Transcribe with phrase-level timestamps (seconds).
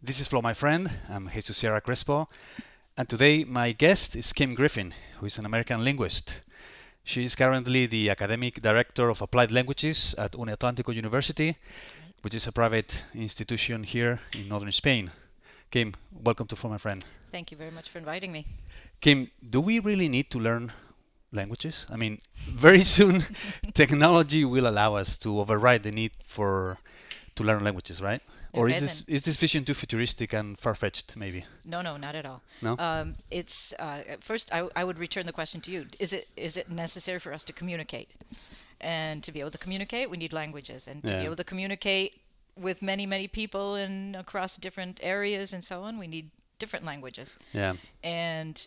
[0.00, 0.88] This is Flow My Friend.
[1.10, 2.28] I'm Jesus Sierra Crespo.
[2.96, 6.36] And today my guest is Kim Griffin, who is an American linguist.
[7.02, 11.56] She is currently the academic director of applied languages at Uniatlántico University,
[12.22, 15.10] which is a private institution here in northern Spain.
[15.72, 17.04] Kim, welcome to Flow My Friend.
[17.32, 18.46] Thank you very much for inviting me.
[19.00, 20.70] Kim, do we really need to learn
[21.32, 21.88] languages?
[21.90, 23.24] I mean, very soon
[23.74, 26.78] technology will allow us to override the need for
[27.34, 28.22] to learn languages, right?
[28.52, 31.44] Or is this is this vision too futuristic and far-fetched, maybe?
[31.64, 32.40] No, no, not at all.
[32.62, 32.76] No?
[32.78, 34.52] Um, it's uh, first.
[34.52, 35.86] I, I would return the question to you.
[35.98, 38.08] Is it is it necessary for us to communicate?
[38.80, 41.20] And to be able to communicate, we need languages, and to Yeah.
[41.20, 42.20] be able to communicate
[42.56, 47.38] with many many people and across different areas and so on, we need different languages.
[47.52, 47.74] Yeah.
[48.02, 48.66] And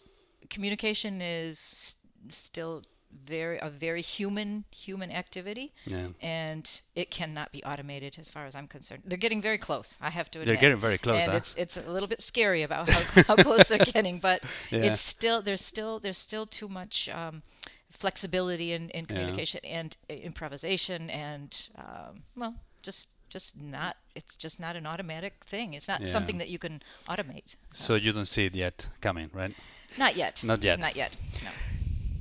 [0.49, 1.95] communication is
[2.29, 2.83] still
[3.25, 5.73] very a very human human activity.
[5.85, 6.07] Yeah.
[6.21, 9.03] and it cannot be automated as far as I'm concerned.
[9.05, 10.47] They're getting very close, I have to admit.
[10.47, 11.37] They're getting very close, and huh?
[11.37, 14.79] it's it's a little bit scary about how, how close they're getting, but Yeah.
[14.79, 17.41] it's still there's still there's still too much um,
[17.89, 24.59] flexibility in, in communication and uh, improvisation and um, well just just not it's just
[24.59, 25.73] not an automatic thing.
[25.73, 26.07] It's not Yeah.
[26.07, 27.55] something that you can automate.
[27.73, 29.53] So you don't see it yet coming, right?
[29.97, 30.43] Not yet.
[30.43, 30.79] Not yet.
[30.79, 31.15] Not yet.
[31.43, 31.49] No.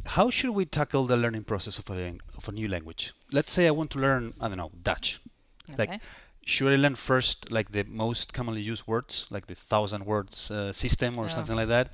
[0.06, 3.12] How should we tackle the learning process of a of a new language?
[3.32, 5.20] Let's say I want to learn, I don't know, Dutch.
[5.78, 6.00] Like, Okay.
[6.44, 10.72] should I learn first like the most commonly used words, like the thousand words uh,
[10.72, 11.34] system or Yeah.
[11.34, 11.90] something like that?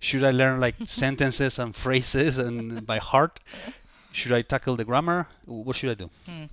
[0.00, 3.38] Should I learn like sentences and phrases and by heart?
[4.12, 5.28] Should I tackle the grammar?
[5.46, 6.10] What should I do?
[6.26, 6.44] Hmm.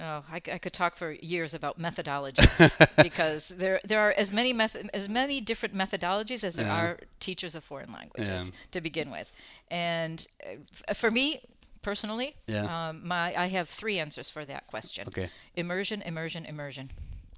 [0.00, 2.42] Oh, I, I could talk for years about methodology
[3.02, 6.74] because there there are as many method as many different methodologies as there Yeah.
[6.80, 8.56] are teachers of foreign languages Yeah.
[8.72, 9.32] to begin with,
[9.70, 10.56] and uh,
[10.88, 11.40] f- for me
[11.82, 12.88] personally, Yeah.
[12.88, 15.30] um, my I have three answers for that question: Okay.
[15.56, 16.90] immersion, immersion, immersion.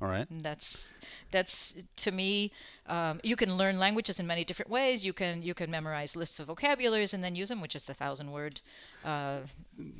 [0.02, 0.28] All right.
[0.30, 0.92] And that's
[1.30, 2.52] that's to me.
[2.86, 5.04] Um, you can learn languages in many different ways.
[5.04, 7.94] You can you can memorize lists of vocabularies and then use them, which is the
[7.94, 8.60] thousand word
[9.04, 9.40] uh,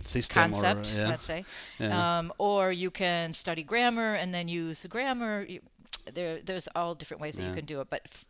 [0.01, 1.09] System concept, or yeah.
[1.09, 1.45] let's say.
[1.79, 2.19] Yeah.
[2.19, 5.45] Um, or you can study grammar and then use the grammar.
[5.49, 5.61] You,
[6.15, 7.49] there, there's all different ways that Yeah.
[7.51, 7.89] you can do it.
[7.91, 8.25] But f-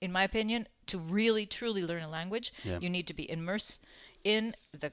[0.00, 3.78] in my opinion, to really truly learn a language, you need to be immersed
[4.24, 4.92] in the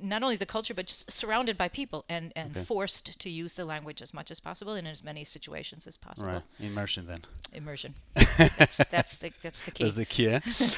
[0.00, 2.64] not only the culture but just surrounded by people and, and Okay.
[2.64, 6.28] forced to use the language as much as possible in as many situations as possible.
[6.32, 6.42] Right.
[6.58, 7.22] Immersion then.
[7.52, 7.94] Immersion.
[8.58, 9.84] that's that's the that's the key.
[9.84, 10.28] That's the key.
[10.28, 10.40] eh?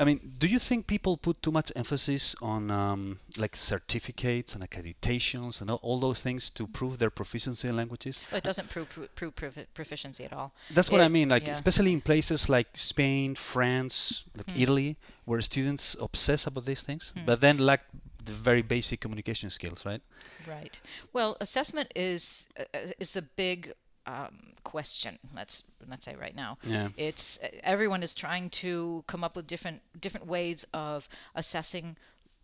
[0.00, 4.62] I mean, do you think people put too much emphasis on um, like certificates and
[4.68, 8.18] accreditations and all, all those things to prove their proficiency in languages?
[8.30, 10.52] Well, it doesn't prove prove, prove profi- proficiency at all.
[10.70, 11.28] That's what I mean.
[11.28, 11.52] Like, yeah.
[11.52, 14.62] especially in places like Spain, France, like Hmm.
[14.62, 14.96] Italy,
[15.26, 17.26] where students obsess about these things, Hmm.
[17.26, 17.82] but then lack
[18.24, 20.02] the very basic communication skills, right?
[20.46, 20.80] Right.
[21.12, 22.64] Well, assessment is uh,
[22.98, 23.74] is the big
[24.06, 25.18] um, question.
[25.34, 26.58] Let's let's say right now.
[26.64, 26.88] Yeah.
[26.96, 31.96] It's everyone is trying to come up with different different ways of assessing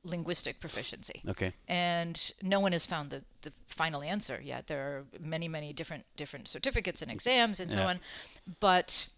[0.04, 1.52] linguistic proficiency, Okay.
[1.66, 4.68] and no one has found the, the final answer yet.
[4.68, 7.86] There are many many different different certificates and exams and so Yeah.
[7.86, 8.00] on,
[8.60, 9.08] but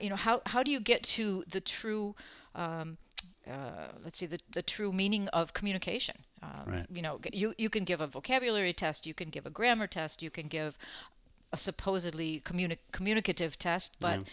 [0.00, 2.14] you know how how do you get to the true
[2.54, 2.96] um,
[3.50, 6.86] uh, let's see the, the true meaning of communication um, Right.
[6.90, 10.22] you know you you can give a vocabulary test you can give a grammar test
[10.22, 10.78] you can give
[11.54, 14.24] a supposedly communi- communicative test but Yeah.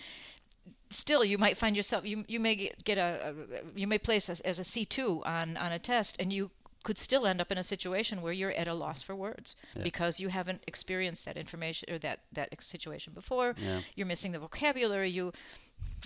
[0.89, 4.25] still you might find yourself you you may get, get a, a you may place
[4.33, 6.43] as, as a C2 on on a test and you
[6.83, 9.83] could still end up in a situation where you're at a loss for words Yeah.
[9.83, 13.81] because you haven't experienced that information or that that situation before Yeah.
[13.95, 15.31] you're missing the vocabulary you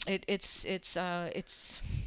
[0.08, 1.56] it, it's it's uh it's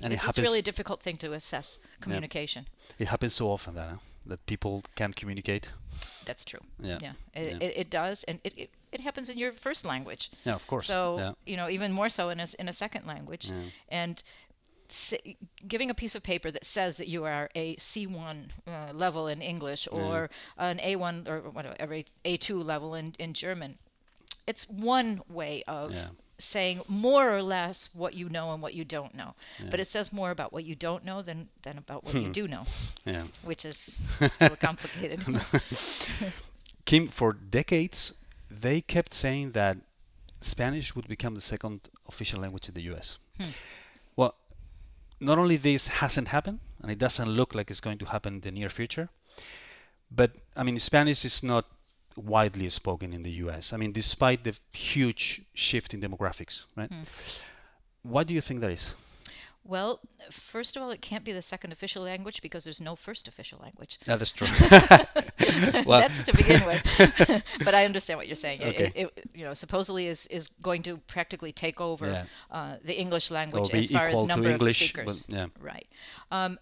[0.03, 2.63] And it it's, happens- really a difficult thing to assess communication
[2.99, 3.97] It happens so often that huh?
[4.29, 5.69] That people can't communicate.
[6.25, 6.99] that's true Yeah.
[7.03, 7.67] yeah, It, Yeah.
[7.69, 10.87] It, it does and it, it it happens in your first language Yeah, of course.
[10.87, 11.33] so yeah.
[11.51, 13.63] you know even more so in a, in a second language Yeah.
[14.01, 14.23] and
[14.91, 15.15] s-
[15.67, 18.37] giving a piece of paper that says that you are a C1
[18.67, 23.79] uh, level in English or an A1 or whatever a A2 level in, in German
[24.47, 26.09] it's one way of Yeah.
[26.41, 29.71] Saying more or less what you know and what you don't know but Yeah.
[29.77, 29.81] Hmm.
[29.81, 32.65] it says more about what you don't know than than about what you do know
[33.05, 33.25] Yeah.
[33.43, 33.99] which is
[34.37, 35.25] still complicated
[36.85, 38.15] Kim, for decades,
[38.51, 39.77] they kept saying that
[40.41, 43.19] Spanish would become the second official language in the US.
[43.39, 43.51] Hmm.
[44.17, 44.35] Well,
[45.21, 48.41] not only this hasn't happened, and it doesn't look like it's going to happen in
[48.41, 49.09] the near future,
[50.11, 51.67] but I mean, Spanish is not
[52.17, 53.73] widely spoken in the US.
[53.73, 56.91] I mean, despite the huge shift in demographics, right?
[58.03, 58.95] Why do you think that is?
[59.65, 60.01] Well,
[60.31, 63.59] first of all, it can't be the second official language because there's no first official
[63.63, 63.99] language.
[64.07, 64.47] Yeah, that's true.
[65.85, 67.43] well, that's to begin with.
[67.65, 68.63] but I understand what you're saying.
[68.63, 68.93] Okay.
[68.95, 72.25] It, it, you know, supposedly is, is going to practically take over Yeah.
[72.51, 75.25] uh, the English language as far as number English, of speakers.
[75.29, 75.49] yeah.
[75.61, 75.87] Right.
[76.31, 76.59] Um,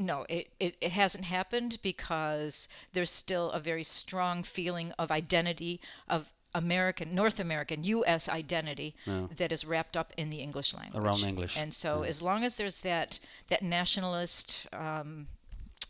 [0.00, 5.80] no, it, it, it hasn't happened because there's still a very strong feeling of identity
[6.08, 8.28] of American, North American, U.S.
[8.28, 9.26] identity Yeah.
[9.36, 11.00] that is wrapped up in the English language.
[11.00, 13.20] Around English, And so, as long as there's that
[13.50, 15.28] that nationalist, um,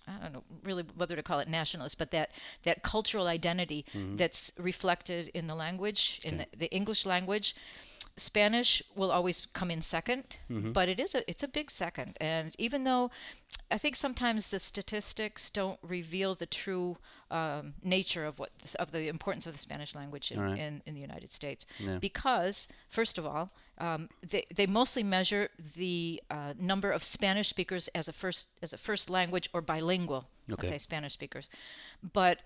[0.07, 2.31] I don't know really whether to call it nationalist, but that
[2.65, 4.17] that cultural identity Mm-hmm.
[4.17, 7.55] that's reflected in the language, in the, the English language.
[8.21, 10.73] Spanish will always come in 2nd Mm-hmm.
[10.73, 12.17] but it is a it's a big second.
[12.21, 13.11] And even though
[13.71, 16.97] I think sometimes the statistics don't reveal the true
[17.31, 20.59] um, nature of what of the importance of the Spanish language in, right.
[20.59, 21.99] in, in the United States, Yeah.
[21.99, 27.89] because first of all, um, they they mostly measure the uh, number of Spanish speakers
[27.95, 30.23] as a first as a first language or bilingual.
[30.53, 30.63] Okay.
[30.67, 31.49] Let's say Spanish speakers,
[32.13, 32.39] but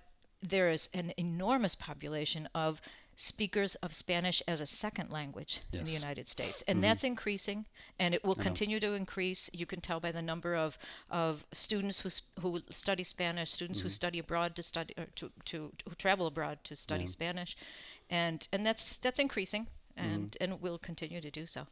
[0.43, 2.81] there is an enormous population of
[3.17, 5.95] speakers of Spanish as a second language in the Mm-hmm.
[5.95, 7.65] United States, and that's increasing,
[7.99, 9.49] and it will continue to increase.
[9.53, 10.79] You can tell by the number of
[11.11, 12.11] of students who
[12.43, 13.87] who study Spanish, students Mm-hmm.
[13.87, 17.57] who study abroad to study or to to who travel abroad to study Spanish,
[18.11, 19.67] and and that's that's increasing,
[19.99, 20.15] Mm-hmm.
[20.15, 21.67] and and will continue to do so.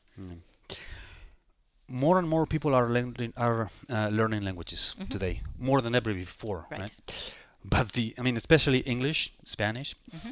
[1.88, 6.58] More and more people are learning are uh, learning languages today, more than ever before,
[6.70, 6.72] Mm-hmm.
[6.72, 6.80] Right.
[6.80, 7.32] right?
[7.64, 10.30] But the, I mean, especially English, Spanish, Mm-hmm.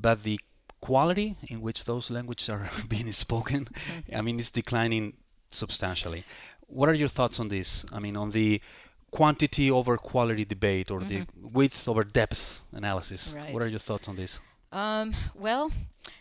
[0.00, 0.38] But the
[0.80, 4.16] quality in which those languages are being spoken, Mm-hmm.
[4.16, 5.14] I mean, is declining
[5.50, 6.24] substantially.
[6.66, 7.84] What are your thoughts on this?
[7.92, 8.60] I mean, on the
[9.10, 13.32] quantity over quality debate or the width over depth analysis.
[13.32, 13.58] What Mm-hmm.
[13.62, 14.40] Are your thoughts on this?
[14.72, 15.70] Um, well,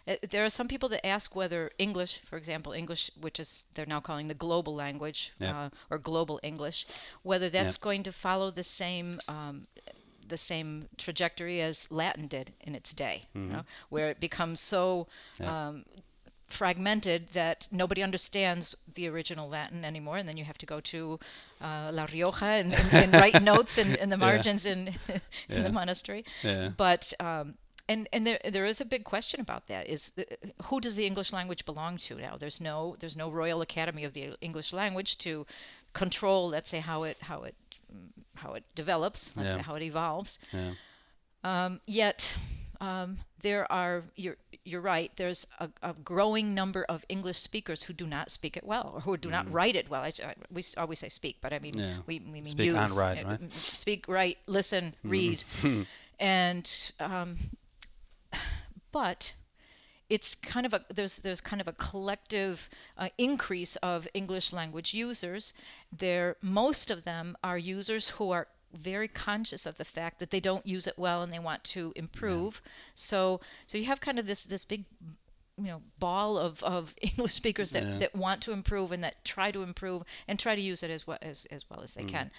[0.08, 3.88] uh, there are some people that ask whether English, for example, English, which is they're
[3.88, 5.58] now calling the global language Yeah.
[5.66, 6.86] uh, or global English,
[7.24, 9.66] whether that's going to follow the same um,
[10.28, 15.08] the same trajectory as Latin did in its day, you know, where it becomes so
[15.40, 15.68] Yeah.
[15.70, 15.86] um,
[16.48, 21.20] fragmented that nobody understands the original Latin anymore, and then you have to go to
[21.62, 24.28] uh, La Rioja and, and, and write notes in, in the Yeah.
[24.28, 25.64] margins in in Yeah.
[25.64, 26.24] the monastery.
[26.44, 26.69] Yeah.
[26.78, 27.56] But um,
[27.90, 29.88] and and there there is a big question about that.
[29.90, 30.26] Is the,
[30.64, 32.38] who does the English language belong to now?
[32.38, 35.46] There's no there's no Royal Academy of the English language to
[35.94, 36.50] control.
[36.50, 37.56] Let's say how it how it
[38.35, 39.35] how it develops.
[39.35, 39.56] Let's Yeah.
[39.57, 40.39] say how it evolves.
[40.51, 40.74] Yeah.
[41.44, 42.33] Um, yet
[42.81, 45.12] um, there are you're you're right.
[45.18, 49.01] There's a, a growing number of English speakers who do not speak it well or
[49.01, 50.01] who do not write it well.
[50.01, 51.80] I, I- we always say speak, but I mean Mm.
[51.80, 51.97] Yeah.
[52.07, 52.75] we, we mean Speak use.
[52.77, 53.53] and write, Uh, right?
[53.53, 55.44] Speak, write, listen, read,
[56.19, 57.38] and um,
[58.91, 59.33] but
[60.13, 64.94] it's kind of a there's there's kind of a collective uh, increase of English language
[64.94, 65.54] users.
[66.06, 68.48] There, most of them are users who are
[68.92, 71.94] very conscious of the fact that they don't use it well and they want to
[71.95, 72.62] improve.
[72.95, 74.86] So so you have kind of this this big
[75.57, 78.00] you know ball of, of English speakers that, Yeah.
[78.00, 81.06] that want to improve and that try to improve and try to use it as
[81.07, 82.31] well as, as well as they can.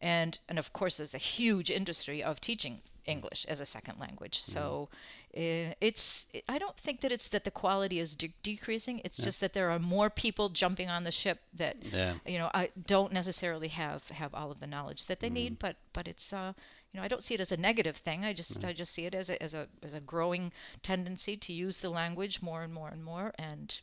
[0.00, 2.80] And and of course there's a huge industry of teaching
[3.10, 4.36] English as a second language.
[4.54, 4.88] So
[5.36, 9.00] uh, it's I don't think that it's that the quality is de- decreasing.
[9.04, 12.14] It's just that there are more people jumping on the ship that Yeah.
[12.32, 15.58] you know I don't necessarily have have all of the knowledge that they need.
[15.58, 16.52] But but it's uh
[16.92, 18.24] you know I don't see it as a negative thing.
[18.24, 20.52] I just I just see it as a as a as a growing
[20.82, 23.80] tendency to use the language more and more and more and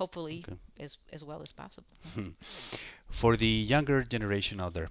[0.00, 0.58] hopefully Okay.
[0.84, 1.88] as as well as possible.
[3.10, 4.88] For the younger generation out there,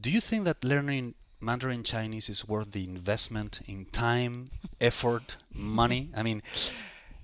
[0.00, 6.10] do you think that learning Mandarin Chinese is worth the investment in time, effort, money?
[6.16, 6.42] I mean,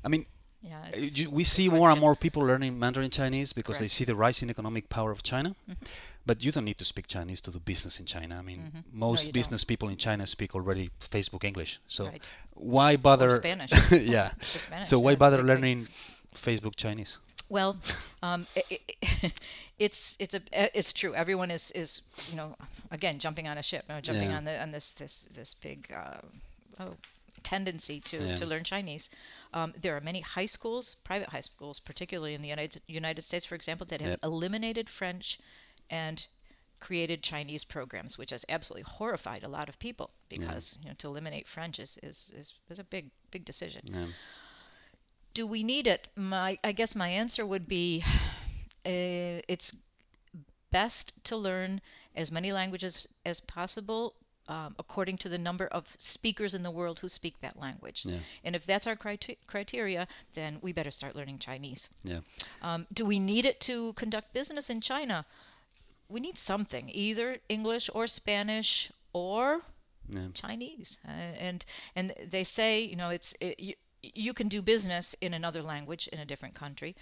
[0.05, 0.27] I mean,
[0.63, 4.05] Yeah, uh, you- we see more and more people learning Mandarin Chinese because they see
[4.05, 5.51] the rising economic power of China.
[5.69, 5.85] Mm-hmm.
[6.27, 8.39] But you don't need to speak Chinese to do business in China.
[8.39, 8.75] I mean, Mhm.
[8.75, 11.81] No, most you business people in China speak already Facebook English.
[11.87, 12.27] So Right.
[12.55, 13.37] why bother?
[13.37, 13.71] Spanish.
[13.91, 14.31] yeah.
[14.43, 15.55] Spanish, So yeah, why it's bother big thing.
[15.55, 15.89] learning
[16.35, 17.19] Facebook Chinese?
[17.55, 17.77] Well,
[18.23, 19.33] um, i i
[19.87, 20.41] it's it's a
[20.79, 21.15] it's true.
[21.15, 22.49] Everyone is is you know
[22.91, 24.39] again jumping on a ship, you know, jumping Yeah.
[24.39, 26.21] on the on this this this big uh,
[26.81, 26.95] oh
[27.45, 28.37] tendency to Yeah.
[28.41, 29.09] to learn Chinese.
[29.53, 33.47] Um, there are many high schools, private high schools, particularly in the United United States,
[33.47, 34.21] for example, that have Yep.
[34.25, 35.39] eliminated French
[35.89, 36.27] and
[36.81, 41.07] created Chinese programs, which has absolutely horrified a lot of people because you know to
[41.07, 44.07] eliminate French is is, is, is a big big decision Yeah.
[45.35, 46.09] Do we need it?
[46.17, 48.03] My, I guess my answer would be,
[48.87, 49.77] uh, it's
[50.71, 51.81] best to learn
[52.17, 54.15] as many languages as possible
[54.47, 58.05] um, according to the number of speakers in the world who speak that language.
[58.07, 58.19] Yeah.
[58.45, 61.89] And if that's our criter- criteria, then we better start learning Chinese.
[62.03, 62.21] Yeah.
[62.61, 65.25] Um, do we need it to conduct business in China?
[66.09, 69.63] We need something, either English or Spanish or
[70.09, 70.29] Yeah.
[70.35, 70.99] Chinese.
[71.09, 71.11] Uh,
[71.49, 71.65] and
[71.97, 73.75] and they say, you know, it's it, you,
[74.15, 76.95] you can do business in another language in a different country,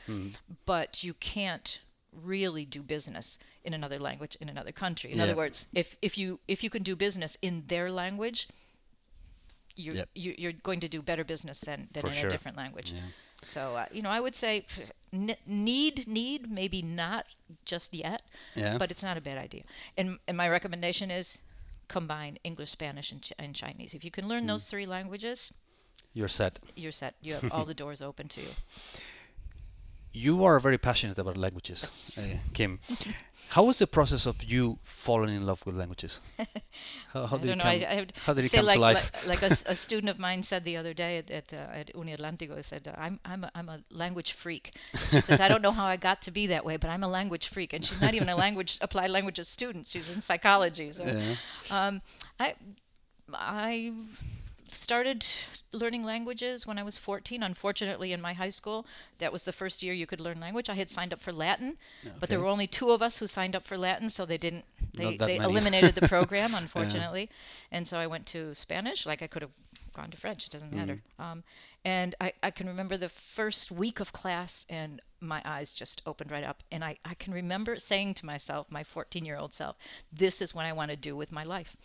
[0.66, 1.78] but you can't
[2.12, 5.10] really do business in another language in another country.
[5.12, 5.24] In Yeah.
[5.24, 8.48] other words, if if you if you can do business in their language,
[9.76, 10.08] you're Yep.
[10.14, 12.28] you, you're going to do better business than than For in sure.
[12.28, 12.92] a different language.
[12.92, 13.00] Yeah.
[13.42, 14.66] So uh, you know, I would say
[15.12, 17.26] n- need need maybe not
[17.64, 18.22] just yet,
[18.54, 18.78] Yeah.
[18.78, 19.64] but it's not a bad idea.
[19.96, 21.38] And and my recommendation is
[21.88, 23.94] combine English, Spanish, and, Ch- and Chinese.
[23.94, 25.52] If you can learn those three languages,
[26.14, 26.58] You're set.
[26.76, 27.14] you're set.
[27.22, 28.48] You have all the doors open to you.
[30.14, 32.18] You are very passionate about languages, Yes.
[32.18, 32.80] uh, Kim.
[33.48, 36.20] How was the process of you falling in love with languages?
[37.14, 37.64] How, how I did don't know.
[37.64, 39.10] I, come, I have how did it come like, to life?
[39.26, 41.94] like like a, a student of mine said the other day at at, uh, at
[41.94, 42.62] Uni Atlantico.
[42.62, 44.72] Said uh, I'm I'm a, I'm a language freak.
[45.12, 47.08] She says I don't know how I got to be that way, but I'm a
[47.08, 47.72] language freak.
[47.72, 49.86] And she's not even a language applied languages student.
[49.86, 50.92] She's in psychology.
[50.92, 51.36] So Yeah.
[51.70, 52.02] um,
[52.38, 52.54] I
[53.32, 53.92] I
[54.74, 55.24] started
[55.72, 57.42] learning languages when I was 14.
[57.42, 58.86] Unfortunately, in my high school,
[59.18, 60.68] that was the first year you could learn language.
[60.68, 61.76] I had signed up for Latin,
[62.18, 64.64] but there were only two of us who signed up for Latin, so they didn't.
[64.94, 65.44] They, they many.
[65.44, 67.30] eliminated the program, unfortunately,
[67.70, 69.06] and so I went to Spanish.
[69.06, 69.52] Like I could have
[69.92, 71.02] gone to French; it doesn't matter.
[71.20, 71.24] Mm.
[71.24, 71.44] Um,
[71.84, 76.30] and I, I can remember the first week of class, and my eyes just opened
[76.30, 76.62] right up.
[76.70, 79.76] And I, I can remember saying to myself, my 14 year old self,
[80.12, 81.76] this is what I want to do with my life.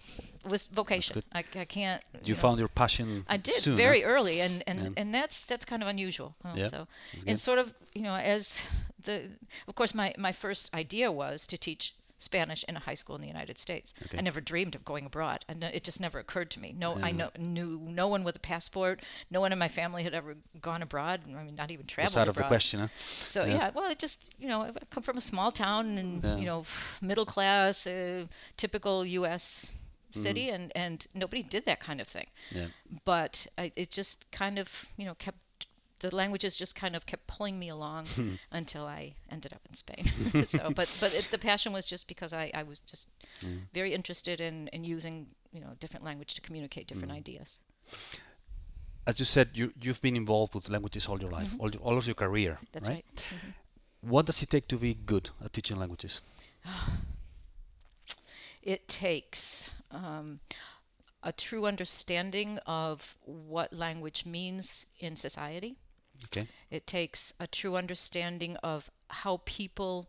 [0.44, 1.24] It was vocation.
[1.34, 2.04] I, I can't.
[2.24, 3.78] You know, found your passion I did soon, huh?
[3.78, 4.90] very early, and and, Yeah.
[4.98, 6.36] and that's that's kind of unusual.
[6.56, 6.88] Yeah, So
[7.26, 8.62] and sort of you know as
[9.04, 9.30] the
[9.68, 13.22] of course my my first idea was to teach Spanish in a high school in
[13.22, 13.94] the United States.
[14.06, 14.18] Okay.
[14.18, 16.74] I never dreamed of going abroad, and it just never occurred to me.
[16.78, 19.02] No, I know knew no one with a passport.
[19.30, 21.22] No one in my family had ever gone abroad.
[21.28, 22.88] I mean, not even traveled out of the question, huh?
[23.26, 23.54] So Yeah.
[23.56, 23.72] yeah.
[23.74, 26.38] well, it just you know, I come from a small town and Yeah.
[26.38, 26.66] you know,
[27.02, 28.26] middle class, uh,
[28.58, 29.68] typical U.S.
[30.12, 30.22] Mm-hmm.
[30.24, 32.28] city, and and nobody did that kind of thing.
[32.50, 32.68] Yeah.
[33.06, 35.38] But I, it just kind of you know kept
[36.00, 38.36] the languages just kind of kept pulling me along Hmm.
[38.52, 40.06] until I ended up in Spain.
[40.46, 43.08] so, but but it, the passion was just because I, I was just
[43.44, 43.62] Mm.
[43.74, 47.18] very interested in, in using you know different language to communicate different Mm.
[47.18, 47.60] ideas.
[49.06, 51.60] As you said, you you've been involved with languages all your life, Mhm.
[51.60, 53.06] all, all of your career, That's right?
[53.06, 53.24] right.
[53.34, 53.54] Mhm.
[54.02, 56.22] What does it take to be good at teaching languages?
[58.64, 60.40] it takes um,
[61.24, 65.78] a true understanding of what language means in society.
[66.26, 66.48] Okay.
[66.70, 70.08] It takes a true understanding of how people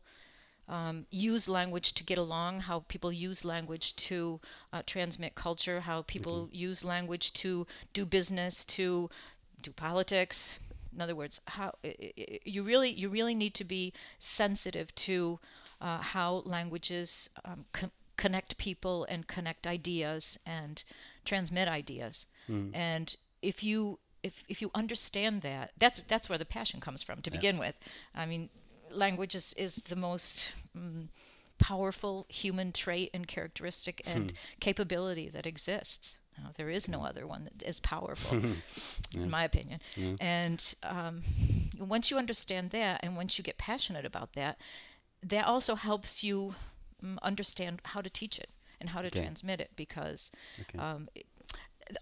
[0.69, 4.41] um, use language to get along, how people use language to
[4.73, 9.09] uh, transmit culture, how people use language to do business, to
[9.63, 10.57] do politics.
[10.95, 14.95] In other words, how i- i- i- you really you really need to be sensitive
[15.07, 15.39] to
[15.81, 20.83] uh, how languages um, con- connect people and connect ideas and
[21.25, 22.27] transmit ideas.
[22.49, 22.75] Mm.
[22.75, 27.23] And if you if if you understand that, that's that's where the passion comes from
[27.23, 27.37] to Yeah.
[27.37, 27.75] begin with.
[28.15, 28.51] I mean,
[28.91, 31.09] language is, is the most mm,
[31.59, 36.19] powerful human trait and characteristic and capability that exists.
[36.57, 38.33] There is no other one that is powerful,
[39.11, 39.23] Yeah.
[39.25, 39.81] in my opinion.
[39.97, 40.15] Yeah.
[40.21, 41.23] And um,
[41.79, 44.57] once you understand that, and once you get passionate about that,
[45.23, 46.55] that also helps you
[47.05, 49.21] mm, understand how to teach it and how to Okay.
[49.21, 50.79] transmit it because Okay.
[50.79, 51.27] um, it-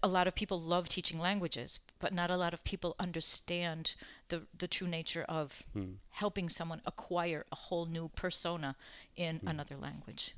[0.03, 3.95] a lot of people love teaching languages, but not a lot of people understand
[4.29, 5.95] the the true nature of Mm.
[6.09, 8.75] helping someone acquire a whole new persona
[9.15, 10.33] in another language.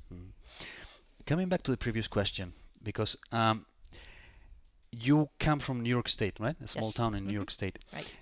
[1.26, 2.52] Coming back to the previous question,
[2.82, 3.66] because um,
[4.90, 6.56] you come from New York State, right?
[6.62, 6.94] A small Yes.
[6.94, 7.40] town in New Mhm.
[7.40, 7.78] York State.
[7.92, 8.12] Right.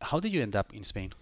[0.00, 1.12] How did you end up in Spain?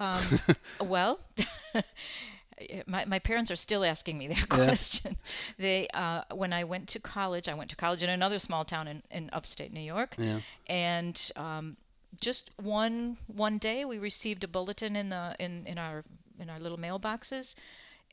[0.00, 0.22] Um,
[0.80, 1.18] well,
[2.86, 4.44] my my parents are still asking me that Yeah.
[4.66, 5.16] question.
[5.58, 8.88] They uh, when I went to college, I went to college in another small town
[8.88, 10.40] in, in upstate New York, Yeah.
[10.66, 11.76] and um,
[12.20, 16.04] just one one day we received a bulletin in the in, in our
[16.38, 17.54] in our little mailboxes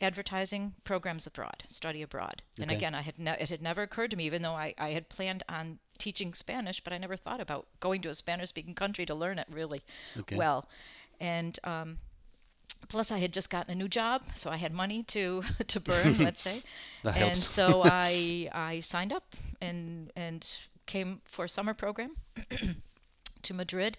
[0.02, 2.64] advertising programs abroad study abroad Okay.
[2.64, 4.92] and again i had ne- it had never occurred to me even though I, I
[4.92, 8.76] had planned on teaching spanish but i never thought about going to a spanish speaking
[8.76, 9.82] country to learn it really
[10.18, 10.38] Okay.
[10.38, 10.70] well
[11.20, 11.98] and um,
[12.88, 16.18] plus i had just gotten a new job so i had money to to burn
[16.18, 16.64] let's say
[17.04, 17.46] and helps.
[17.46, 20.48] so I I signed up and and
[20.86, 22.16] came for a summer program
[23.44, 23.98] to Madrid,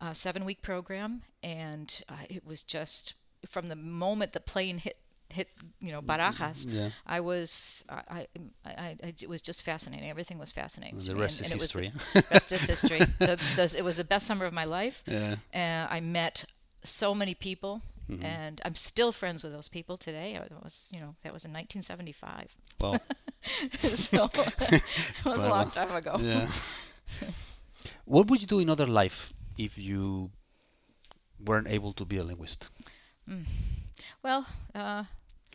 [0.00, 3.14] a seven week program, and uh, it was just
[3.48, 4.96] from the moment the plane hit
[5.28, 5.48] hit
[5.80, 6.90] you know Barajas, Yeah.
[7.06, 8.26] I was I,
[8.64, 8.70] I,
[9.04, 10.08] I, it was just fascinating.
[10.10, 10.98] Everything was fascinating.
[10.98, 11.92] And the rest and, is and it was history.
[12.14, 13.00] the rest is history.
[13.18, 15.02] The, the, it was the best summer of my life.
[15.06, 15.36] yeah.
[15.54, 16.44] Uh, I met
[16.82, 18.22] so many people, Mm-hmm.
[18.22, 20.34] and I'm still friends with those people today.
[20.34, 23.00] It was you know that was in 1975, Well,
[23.94, 24.82] so it
[25.24, 26.16] was a long time ago.
[26.20, 26.50] yeah.
[28.04, 30.30] what would you do in other life if you
[31.44, 32.68] weren't able to be a linguist?
[34.22, 35.04] Well, uh,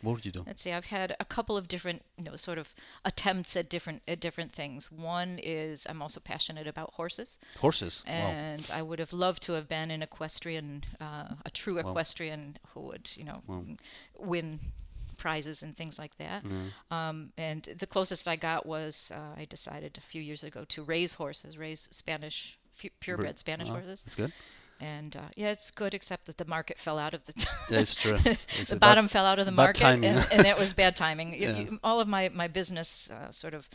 [0.02, 0.44] What would you do?
[0.46, 0.72] let's see.
[0.72, 2.68] I've had a couple of different, you know, sort of
[3.04, 4.90] attempts at different at different things.
[4.90, 8.02] One is I'm also passionate about horses, Horses.
[8.06, 8.12] wow.
[8.12, 11.90] and I would have loved to have been an equestrian, uh, a true Wow.
[11.90, 13.64] equestrian who would, you know, Wow.
[14.18, 14.60] win
[15.16, 16.42] prizes and things like that.
[16.44, 16.70] Mm.
[16.90, 20.82] Um, and the closest I got was uh, I decided a few years ago to
[20.82, 22.58] raise horses, raise Spanish
[23.00, 24.00] purebred Spanish Oh, horses.
[24.02, 24.32] That's good.
[24.80, 27.46] And uh, yeah, it's good, except that the market fell out of the.
[27.68, 28.18] That's true.
[28.66, 31.34] The bottom fell out of the market, and, and that was bad timing.
[31.40, 31.58] Yeah.
[31.58, 33.68] you- all of my my business uh, sort of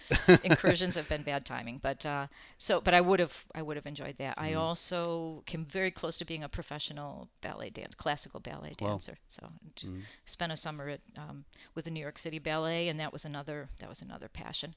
[0.44, 2.26] incursions have been bad timing, but uh,
[2.58, 4.36] so but I would have I would have enjoyed that.
[4.38, 4.42] Mm.
[4.44, 8.90] I also came very close to being a professional ballet dance, classical ballet Wow.
[8.90, 9.18] dancer.
[9.28, 9.44] So
[9.86, 10.02] Mm.
[10.26, 11.46] spent a summer at um,
[11.76, 14.74] with the New York City Ballet, and that was another that was another passion.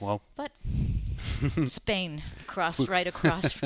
[0.00, 0.20] Wow.
[0.36, 0.52] But
[1.66, 3.60] Spain crossed right across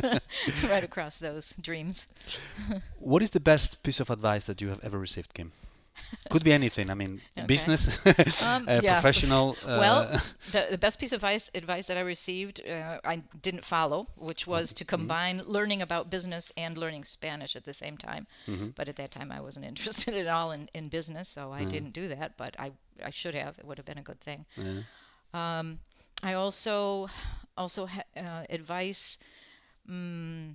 [0.64, 1.90] right across those dreams.
[2.99, 5.53] What is the best piece of advice that you have ever received, Kim?
[6.31, 6.91] Could be anything.
[6.91, 7.47] I mean, Okay.
[7.47, 7.99] business,
[8.47, 9.01] Um, uh, yeah.
[9.01, 9.57] professional.
[9.63, 10.21] Uh, Well,
[10.53, 14.47] the, the best piece of advice, advice that I received, uh, I didn't follow, which
[14.47, 14.77] was Mm-hmm.
[14.79, 18.27] to combine learning about business and learning Spanish at the same time.
[18.47, 18.73] Mhm.
[18.75, 21.71] But at that time, I wasn't interested at all in, in business, so I Mhm.
[21.71, 22.37] didn't do that.
[22.37, 22.73] But I,
[23.05, 23.59] I should have.
[23.59, 24.47] It would have been a good thing.
[24.57, 24.83] yeah.
[25.35, 25.79] Um,
[26.23, 27.09] I also
[27.57, 29.19] also ha- uh, advice
[29.89, 30.53] mm,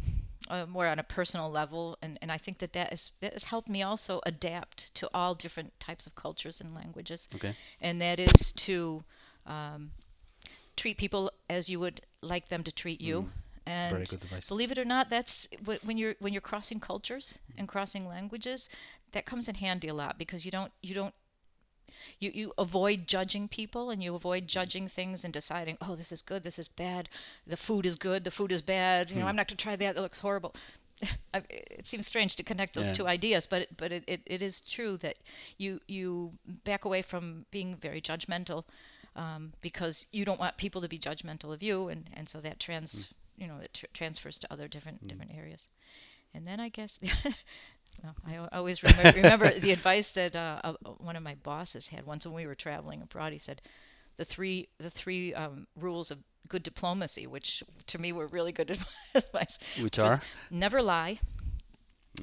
[0.49, 3.45] uh, more on a personal level, and, and I think that that, is, that has
[3.45, 7.55] helped me also adapt to all different types of cultures and languages Okay.
[7.81, 9.03] and that is to
[9.45, 9.91] um,
[10.75, 13.21] treat people as you would like them to treat you.
[13.21, 13.27] Mm,
[13.67, 14.47] And Very good advice.
[14.47, 18.69] believe it or not, that's wh- when you're when you're crossing cultures and crossing languages,
[19.11, 21.13] that comes in handy a lot because you don't you don't
[22.19, 26.21] you you avoid judging people and you avoid judging things and deciding, oh, this is
[26.21, 27.09] good, this is bad,
[27.47, 29.09] the food is good, the food is bad.
[29.09, 29.29] You know, Hmm.
[29.29, 30.55] I'm not going to try that; that looks horrible.
[31.49, 32.93] It seems strange to connect those Yeah.
[32.93, 35.17] two ideas, but it, but it, it, it is true that
[35.57, 38.63] you you back away from being very judgmental
[39.15, 42.59] um, because you don't want people to be judgmental of you, and, and so that
[42.59, 45.67] trans you know it tr- transfers to other different different areas.
[46.33, 46.99] And then I guess
[48.27, 52.25] I always remember, remember the advice that uh, uh, one of my bosses had once
[52.25, 53.31] when we were traveling abroad.
[53.33, 53.61] He said
[54.17, 58.69] the three the three um, rules of good diplomacy, which to me were really good
[59.15, 59.57] advice.
[59.79, 60.21] Which which are?
[60.51, 61.19] never lie,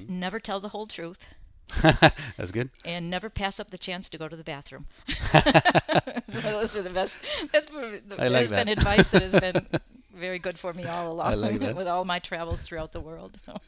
[0.07, 1.25] never tell the whole truth,
[1.81, 2.69] That's good.
[2.85, 4.85] and never pass up the chance to go to the bathroom.
[5.33, 7.17] so those are the best.
[7.51, 8.77] That's the, I like has been that.
[8.77, 9.67] advice that has been
[10.13, 13.37] very good for me all along like with all my travels throughout the world.
[13.45, 13.59] So.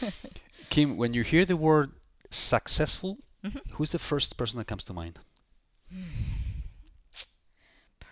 [0.70, 1.92] Kim, when you hear the word
[2.30, 3.60] successful, Mhm.
[3.74, 5.18] who's the first person that comes to mind?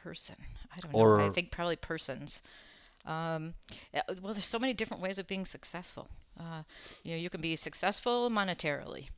[0.03, 0.37] person.
[0.75, 1.21] I don't know.
[1.21, 2.43] I think probably persons.
[3.07, 3.55] Um,
[4.21, 6.09] well, there's so many different ways of being successful.
[6.39, 6.63] Uh,
[7.05, 9.09] you know, you can be successful monetarily.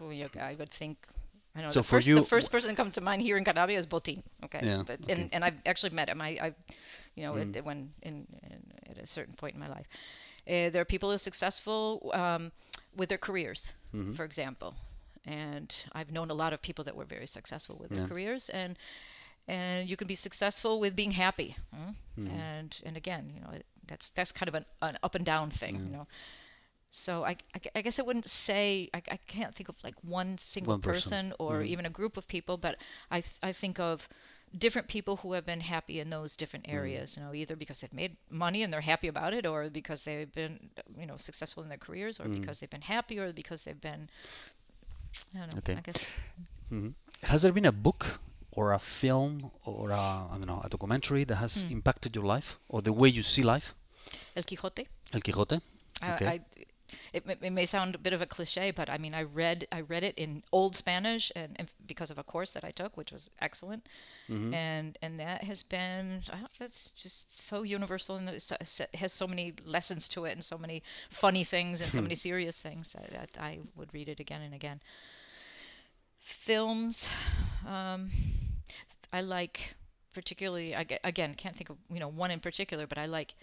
[0.00, 0.98] I would think.
[1.56, 3.36] I know So the for first you- the first person that comes to mind here
[3.36, 4.22] in Cantabria is Botin.
[4.44, 5.12] Okay, Yeah, but, okay.
[5.12, 6.20] and and I've actually met him.
[6.20, 6.54] I, I
[7.14, 7.56] you know, Mm.
[7.56, 9.86] at, when in, in at a certain point in my life,
[10.48, 12.50] uh, there are people who are successful um,
[12.96, 14.14] with their careers, Mhm.
[14.16, 14.74] for example.
[15.26, 18.76] And I've known a lot of people that were very successful with their careers, and
[19.46, 21.56] and you can be successful with being happy.
[21.72, 21.90] hmm?
[22.18, 22.30] Mhm.
[22.30, 23.50] And and again, you know,
[23.86, 26.06] that's that's kind of an, an up and down thing, you know.
[26.96, 30.38] So I, I, I guess I wouldn't say I, I can't think of like one
[30.38, 31.30] single One person.
[31.30, 31.66] person, or Mhm.
[31.72, 32.74] even a group of people, but
[33.10, 34.08] I th- I think of
[34.56, 36.76] different people who have been happy in those different Mm-hmm.
[36.80, 37.16] areas.
[37.16, 40.32] You know, either because they've made money and they're happy about it, or because they've
[40.32, 40.54] been
[41.00, 42.38] you know successful in their careers, or Mm.
[42.40, 44.08] because they've been happy, or because they've been
[45.34, 45.58] I don't know.
[45.58, 45.76] Okay.
[45.76, 46.14] I guess.
[47.30, 48.20] Has there been a book
[48.52, 51.72] or a film or a, I don't know, a documentary that has Hmm.
[51.78, 53.74] impacted your life or the way you see life?
[54.36, 54.86] El Quijote.
[55.12, 55.60] El Quijote?
[56.02, 56.26] I- Okay.
[56.34, 56.40] I,
[57.12, 59.66] it, may- it may sound a bit of a cliche, but I mean, I read
[59.72, 62.96] I read it in Old Spanish, and, and because of a course that I took,
[62.96, 63.88] which was excellent,
[64.28, 64.52] Mhm.
[64.54, 68.56] and and that has been I it's just so universal and so,
[68.94, 72.58] has so many lessons to it, and so many funny things and so many serious
[72.58, 74.80] things that, that I would read it again and again.
[76.20, 77.06] Films,
[77.66, 78.10] um,
[79.12, 79.74] I like
[80.14, 80.74] particularly.
[80.74, 83.34] I, again can't think of you know one in particular, but I like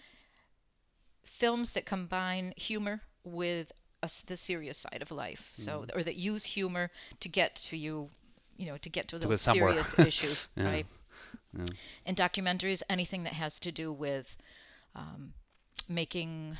[1.24, 5.52] films that combine humor with a the serious side of life.
[5.56, 8.10] So, or that use humor to get to you,
[8.56, 10.64] you know to get to To those serious issues, Yeah.
[10.64, 10.86] right?
[11.56, 11.64] Yeah.
[12.06, 14.36] And documentaries, anything that has to do with
[14.94, 15.34] um,
[15.88, 16.56] making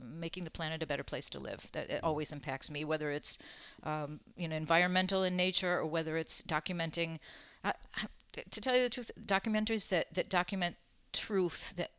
[0.00, 1.66] making the planet a better place to live.
[1.72, 3.38] That it always impacts me, whether it's
[3.82, 7.18] um, you know environmental in nature or whether it's documenting.
[7.64, 7.72] Uh,
[8.50, 10.76] to tell you the truth, documentaries that that document
[11.12, 11.90] truth that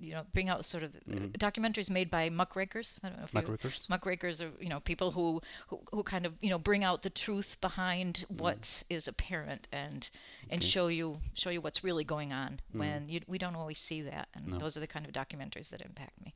[0.00, 1.26] you know bring out sort of uh, mm-hmm.
[1.38, 2.96] documentaries made by muckrakers.
[3.02, 3.88] I don't know if you Muckrakers?
[3.88, 7.10] muckrakers are you know people who, who who kind of you know bring out the
[7.10, 8.42] truth behind mm-hmm.
[8.42, 10.10] what is apparent and
[10.50, 10.68] and Okay.
[10.68, 12.78] show you show you what's really going on mm-hmm.
[12.78, 15.80] when you, we don't always see that and those are the kind of documentaries that
[15.80, 16.34] impact me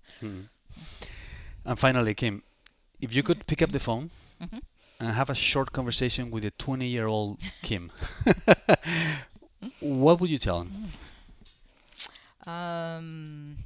[1.64, 2.42] And finally, Kim,
[3.00, 4.60] if you could pick up the phone Mhm.
[5.00, 7.90] and have a short conversation with a 20 year old Kim,
[8.24, 9.68] hmm?
[9.80, 10.68] what would you tell him?
[10.68, 10.88] Mm.
[12.48, 13.58] Um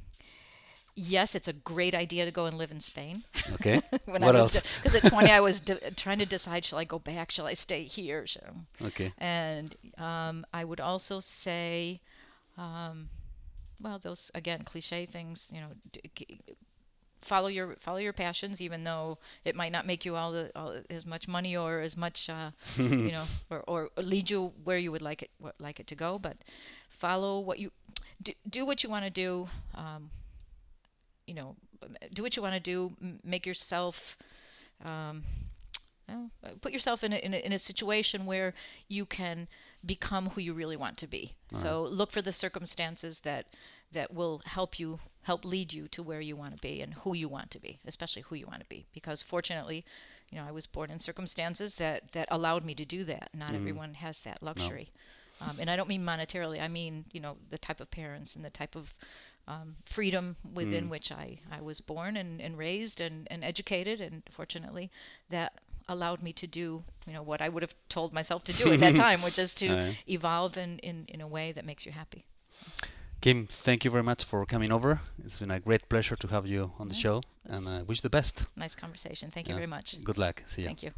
[0.95, 3.81] yes it's a great idea to go and live in spain Okay.
[4.05, 4.61] when what i was else?
[4.81, 7.53] because at 20 i was de- trying to decide shall i go back shall i
[7.53, 8.41] stay here so
[8.81, 9.13] Okay.
[9.17, 12.01] And um, I would also say,
[12.57, 13.09] um,
[13.81, 15.47] well, those again cliche things.
[15.51, 16.39] You know, d-
[17.21, 20.75] follow your follow your passions, even though it might not make you all the all,
[20.89, 24.91] as much money or as much, uh, you know, or, or lead you where you
[24.91, 26.19] would like it like it to go.
[26.19, 26.37] But
[26.89, 27.71] follow what you
[28.21, 28.33] do.
[28.49, 29.49] Do what you want to do.
[29.75, 30.09] Um,
[31.27, 31.55] you know,
[32.13, 32.93] do what you want to do.
[33.23, 34.17] Make yourself.
[34.83, 35.23] Um,
[36.07, 38.53] well, uh, put yourself in a, in a in a situation where
[38.87, 39.47] you can
[39.85, 41.33] become who you really want to be.
[41.53, 43.45] So look for the circumstances that
[43.91, 47.13] that will help you help lead you to where you want to be and who
[47.13, 48.85] you want to be, especially who you want to be.
[48.93, 49.85] Because fortunately,
[50.29, 53.29] you know, I was born in circumstances that that allowed me to do that.
[53.33, 54.91] Not everyone has that luxury.
[55.43, 56.61] Um, and I don't mean monetarily.
[56.61, 58.93] I mean, you know, the type of parents and the type of
[59.47, 63.99] um, freedom within which I, I was born and, and raised and, and educated.
[63.99, 64.89] And fortunately,
[65.29, 65.53] that
[65.89, 68.79] allowed me to do, you know, what I would have told myself to do at
[68.79, 72.25] that time, which is to evolve in, in, in a way that makes you happy.
[73.19, 74.99] Kim, thank you very much for coming over.
[75.25, 78.09] It's been a great pleasure to have you on the show, and uh, wish the
[78.09, 78.45] best.
[78.57, 79.31] Nice conversation.
[79.31, 79.59] Thank you Yeah.
[79.59, 79.95] very much.
[80.03, 80.43] Good luck.
[80.47, 80.67] See you.
[80.67, 80.91] Thank you.